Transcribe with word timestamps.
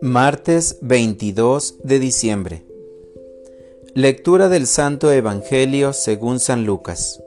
Martes 0.00 0.78
22 0.82 1.76
de 1.82 1.98
diciembre. 1.98 2.62
Lectura 3.94 4.48
del 4.48 4.66
Santo 4.66 5.10
Evangelio 5.10 5.92
según 5.92 6.40
San 6.40 6.66
Lucas. 6.66 7.22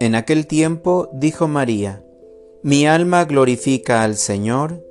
En 0.00 0.14
aquel 0.14 0.46
tiempo 0.46 1.08
dijo 1.12 1.48
María, 1.48 2.04
Mi 2.62 2.86
alma 2.86 3.24
glorifica 3.24 4.02
al 4.02 4.16
Señor, 4.16 4.82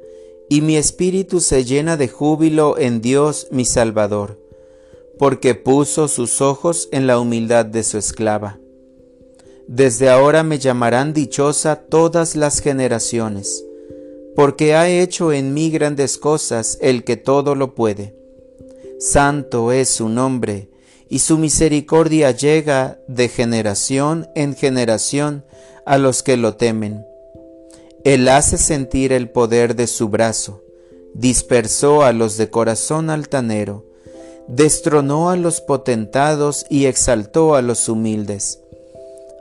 y 0.49 0.61
mi 0.61 0.77
espíritu 0.77 1.39
se 1.39 1.65
llena 1.65 1.97
de 1.97 2.07
júbilo 2.07 2.77
en 2.77 3.01
Dios 3.01 3.47
mi 3.51 3.65
Salvador, 3.65 4.39
porque 5.17 5.55
puso 5.55 6.07
sus 6.07 6.41
ojos 6.41 6.89
en 6.91 7.07
la 7.07 7.19
humildad 7.19 7.65
de 7.65 7.83
su 7.83 7.97
esclava. 7.97 8.59
Desde 9.67 10.09
ahora 10.09 10.43
me 10.43 10.59
llamarán 10.59 11.13
dichosa 11.13 11.77
todas 11.77 12.35
las 12.35 12.59
generaciones, 12.59 13.63
porque 14.35 14.75
ha 14.75 14.89
hecho 14.89 15.31
en 15.31 15.53
mí 15.53 15.69
grandes 15.69 16.17
cosas 16.17 16.77
el 16.81 17.05
que 17.05 17.15
todo 17.15 17.55
lo 17.55 17.73
puede. 17.73 18.13
Santo 18.99 19.71
es 19.71 19.87
su 19.87 20.09
nombre, 20.09 20.69
y 21.07 21.19
su 21.19 21.37
misericordia 21.37 22.31
llega 22.31 22.99
de 23.07 23.29
generación 23.29 24.27
en 24.35 24.53
generación 24.53 25.45
a 25.85 25.97
los 25.97 26.23
que 26.23 26.35
lo 26.35 26.55
temen. 26.55 27.05
Él 28.03 28.27
hace 28.27 28.57
sentir 28.57 29.13
el 29.13 29.29
poder 29.29 29.77
de 29.77 29.87
su 29.87 30.09
brazo, 30.09 30.61
dispersó 31.13 32.03
a 32.03 32.11
los 32.11 32.35
de 32.35 32.49
corazón 32.49 33.09
altanero, 33.09 33.85
destronó 34.49 35.29
a 35.29 35.37
los 35.37 35.61
potentados 35.61 36.65
y 36.69 36.85
exaltó 36.85 37.55
a 37.55 37.61
los 37.61 37.87
humildes 37.87 38.62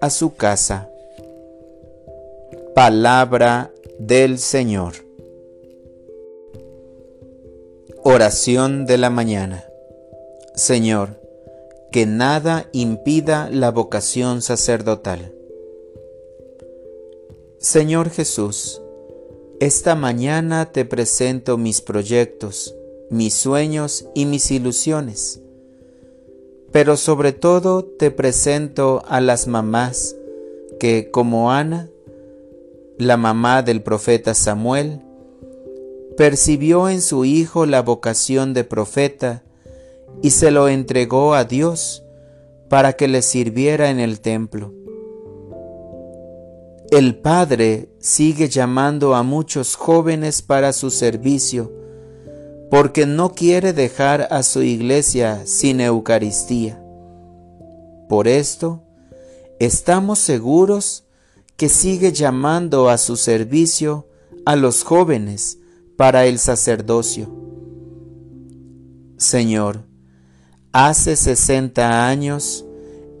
a 0.00 0.10
su 0.10 0.34
casa. 0.34 0.90
Palabra 2.74 3.72
del 3.98 4.38
Señor. 4.38 4.94
Oración 8.04 8.86
de 8.86 8.98
la 8.98 9.10
mañana. 9.10 9.64
Señor, 10.54 11.20
que 11.90 12.06
nada 12.06 12.68
impida 12.72 13.48
la 13.50 13.70
vocación 13.70 14.40
sacerdotal. 14.42 15.32
Señor 17.58 18.10
Jesús, 18.10 18.80
esta 19.58 19.96
mañana 19.96 20.70
te 20.70 20.84
presento 20.84 21.58
mis 21.58 21.80
proyectos, 21.80 22.76
mis 23.10 23.34
sueños 23.34 24.06
y 24.14 24.26
mis 24.26 24.50
ilusiones 24.52 25.40
pero 26.72 26.96
sobre 26.96 27.32
todo 27.32 27.84
te 27.84 28.10
presento 28.10 29.02
a 29.08 29.20
las 29.20 29.46
mamás 29.46 30.16
que, 30.78 31.10
como 31.10 31.50
Ana, 31.50 31.88
la 32.98 33.16
mamá 33.16 33.62
del 33.62 33.82
profeta 33.82 34.34
Samuel, 34.34 35.00
percibió 36.16 36.88
en 36.88 37.00
su 37.00 37.24
hijo 37.24 37.64
la 37.64 37.82
vocación 37.82 38.52
de 38.54 38.64
profeta 38.64 39.44
y 40.22 40.30
se 40.30 40.50
lo 40.50 40.68
entregó 40.68 41.34
a 41.34 41.44
Dios 41.44 42.02
para 42.68 42.94
que 42.94 43.08
le 43.08 43.22
sirviera 43.22 43.90
en 43.90 44.00
el 44.00 44.20
templo. 44.20 44.74
El 46.90 47.18
Padre 47.18 47.88
sigue 47.98 48.48
llamando 48.48 49.14
a 49.14 49.22
muchos 49.22 49.76
jóvenes 49.76 50.42
para 50.42 50.72
su 50.72 50.90
servicio, 50.90 51.70
porque 52.70 53.06
no 53.06 53.32
quiere 53.32 53.72
dejar 53.72 54.28
a 54.30 54.42
su 54.42 54.62
iglesia 54.62 55.46
sin 55.46 55.80
Eucaristía. 55.80 56.82
Por 58.08 58.28
esto, 58.28 58.82
estamos 59.58 60.18
seguros 60.18 61.04
que 61.56 61.68
sigue 61.68 62.12
llamando 62.12 62.88
a 62.88 62.98
su 62.98 63.16
servicio 63.16 64.06
a 64.44 64.56
los 64.56 64.84
jóvenes 64.84 65.58
para 65.96 66.26
el 66.26 66.38
sacerdocio. 66.38 67.28
Señor, 69.16 69.84
hace 70.72 71.16
sesenta 71.16 72.06
años 72.06 72.64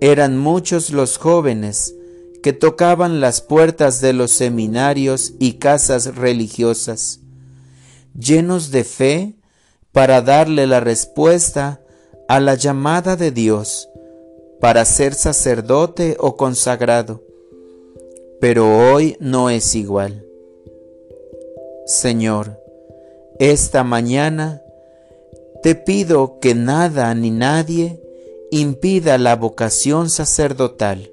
eran 0.00 0.38
muchos 0.38 0.90
los 0.90 1.18
jóvenes 1.18 1.94
que 2.42 2.52
tocaban 2.52 3.20
las 3.20 3.40
puertas 3.40 4.00
de 4.00 4.12
los 4.12 4.30
seminarios 4.30 5.34
y 5.40 5.54
casas 5.54 6.14
religiosas, 6.14 7.20
llenos 8.14 8.70
de 8.70 8.84
fe 8.84 9.37
para 9.92 10.22
darle 10.22 10.66
la 10.66 10.80
respuesta 10.80 11.80
a 12.28 12.40
la 12.40 12.54
llamada 12.54 13.16
de 13.16 13.30
Dios 13.30 13.88
para 14.60 14.84
ser 14.84 15.14
sacerdote 15.14 16.16
o 16.18 16.36
consagrado. 16.36 17.22
Pero 18.40 18.92
hoy 18.92 19.16
no 19.20 19.50
es 19.50 19.74
igual. 19.74 20.24
Señor, 21.86 22.60
esta 23.38 23.84
mañana 23.84 24.62
te 25.62 25.74
pido 25.74 26.38
que 26.40 26.54
nada 26.54 27.14
ni 27.14 27.30
nadie 27.30 28.00
impida 28.50 29.18
la 29.18 29.36
vocación 29.36 30.10
sacerdotal, 30.10 31.10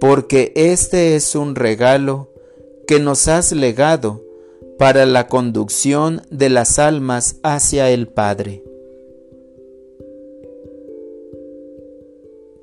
porque 0.00 0.52
este 0.54 1.16
es 1.16 1.34
un 1.34 1.54
regalo 1.54 2.28
que 2.86 3.00
nos 3.00 3.28
has 3.28 3.52
legado 3.52 4.22
para 4.78 5.06
la 5.06 5.28
conducción 5.28 6.22
de 6.30 6.48
las 6.48 6.78
almas 6.78 7.36
hacia 7.42 7.90
el 7.90 8.08
Padre. 8.08 8.62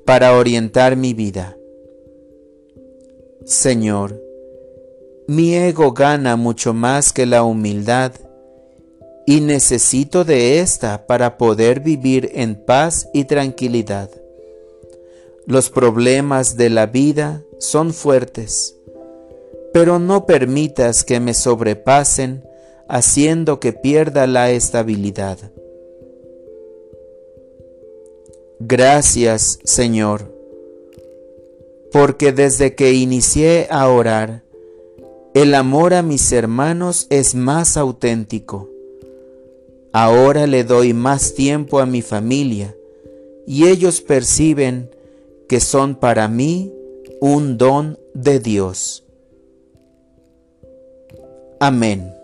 Para 0.04 0.36
orientar 0.36 0.96
mi 0.96 1.14
vida. 1.14 1.56
Señor, 3.44 4.20
mi 5.26 5.54
ego 5.54 5.92
gana 5.92 6.36
mucho 6.36 6.74
más 6.74 7.12
que 7.12 7.26
la 7.26 7.44
humildad 7.44 8.12
y 9.26 9.40
necesito 9.40 10.24
de 10.24 10.60
ésta 10.60 11.06
para 11.06 11.38
poder 11.38 11.80
vivir 11.80 12.30
en 12.34 12.56
paz 12.56 13.08
y 13.14 13.24
tranquilidad. 13.24 14.10
Los 15.46 15.70
problemas 15.70 16.56
de 16.56 16.70
la 16.70 16.86
vida 16.86 17.42
son 17.58 17.92
fuertes 17.94 18.79
pero 19.72 19.98
no 19.98 20.26
permitas 20.26 21.04
que 21.04 21.20
me 21.20 21.34
sobrepasen 21.34 22.44
haciendo 22.88 23.60
que 23.60 23.72
pierda 23.72 24.26
la 24.26 24.50
estabilidad. 24.50 25.38
Gracias, 28.58 29.58
Señor, 29.64 30.34
porque 31.92 32.32
desde 32.32 32.74
que 32.74 32.92
inicié 32.92 33.68
a 33.70 33.88
orar, 33.88 34.42
el 35.32 35.54
amor 35.54 35.94
a 35.94 36.02
mis 36.02 36.32
hermanos 36.32 37.06
es 37.08 37.34
más 37.34 37.76
auténtico. 37.76 38.68
Ahora 39.92 40.46
le 40.46 40.64
doy 40.64 40.92
más 40.92 41.34
tiempo 41.34 41.78
a 41.78 41.86
mi 41.86 42.02
familia 42.02 42.76
y 43.46 43.68
ellos 43.68 44.00
perciben 44.00 44.90
que 45.48 45.60
son 45.60 45.94
para 45.94 46.28
mí 46.28 46.72
un 47.20 47.58
don 47.58 47.98
de 48.14 48.40
Dios. 48.40 49.04
Amén. 51.60 52.19